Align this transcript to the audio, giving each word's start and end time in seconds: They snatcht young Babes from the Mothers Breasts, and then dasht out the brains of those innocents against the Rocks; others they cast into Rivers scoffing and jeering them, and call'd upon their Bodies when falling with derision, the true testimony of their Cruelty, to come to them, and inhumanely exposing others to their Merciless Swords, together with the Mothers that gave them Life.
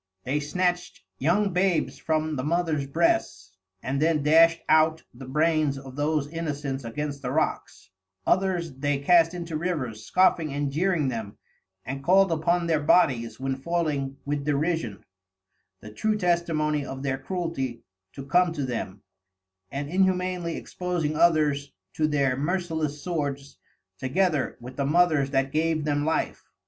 They 0.23 0.39
snatcht 0.39 1.01
young 1.19 1.53
Babes 1.53 1.99
from 1.99 2.35
the 2.35 2.43
Mothers 2.43 2.87
Breasts, 2.87 3.51
and 3.83 4.01
then 4.01 4.23
dasht 4.23 4.61
out 4.67 5.03
the 5.13 5.27
brains 5.27 5.77
of 5.77 5.95
those 5.95 6.27
innocents 6.33 6.83
against 6.83 7.21
the 7.21 7.29
Rocks; 7.31 7.91
others 8.25 8.73
they 8.77 8.97
cast 8.97 9.35
into 9.35 9.55
Rivers 9.55 10.03
scoffing 10.03 10.51
and 10.55 10.71
jeering 10.71 11.09
them, 11.09 11.37
and 11.85 12.03
call'd 12.03 12.31
upon 12.31 12.65
their 12.65 12.79
Bodies 12.79 13.39
when 13.39 13.55
falling 13.55 14.17
with 14.25 14.43
derision, 14.43 15.05
the 15.81 15.91
true 15.91 16.17
testimony 16.17 16.83
of 16.83 17.03
their 17.03 17.19
Cruelty, 17.19 17.83
to 18.13 18.25
come 18.25 18.51
to 18.53 18.65
them, 18.65 19.03
and 19.71 19.87
inhumanely 19.87 20.55
exposing 20.57 21.15
others 21.15 21.71
to 21.93 22.07
their 22.07 22.35
Merciless 22.35 23.03
Swords, 23.03 23.59
together 23.99 24.57
with 24.59 24.77
the 24.77 24.85
Mothers 24.87 25.29
that 25.29 25.51
gave 25.51 25.85
them 25.85 26.05
Life. 26.05 26.47